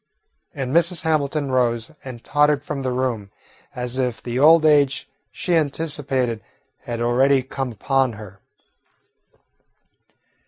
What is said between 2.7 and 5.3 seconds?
the room, as if the old age